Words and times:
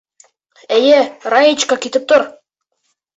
Эйе, 0.77 1.01
Раечка, 1.33 1.77
китеп 1.83 2.07
тор. 2.13 2.25